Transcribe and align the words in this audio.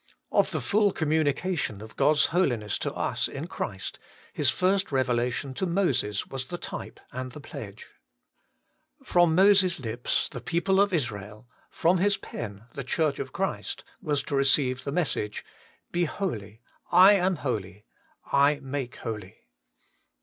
Of 0.31 0.49
the 0.49 0.61
full 0.61 0.91
communication 0.91 1.79
of 1.79 1.95
God's 1.95 2.25
Holiness 2.33 2.79
to 2.79 2.91
us 2.95 3.27
in 3.27 3.45
Christ, 3.45 3.99
His 4.33 4.49
first 4.49 4.91
revelation 4.91 5.53
to 5.53 5.67
Moses 5.67 6.25
was 6.25 6.47
the 6.47 6.57
type 6.57 6.99
and 7.11 7.33
the 7.33 7.39
pledge. 7.39 7.85
From 9.03 9.35
Moses' 9.35 9.79
lips 9.79 10.27
the 10.27 10.41
people 10.41 10.81
of 10.81 10.91
Israel, 10.91 11.47
from 11.69 11.99
his 11.99 12.17
pen 12.17 12.63
the 12.73 12.83
Church 12.83 13.19
of 13.19 13.31
Christ, 13.31 13.83
was 14.01 14.23
to 14.23 14.35
receive 14.35 14.83
the 14.85 14.91
message,' 14.91 15.45
Be 15.91 16.05
holy: 16.05 16.61
I 16.91 17.13
am 17.13 17.35
holy: 17.35 17.85
I 18.31 18.55
make 18.59 18.95
holy.' 18.95 19.37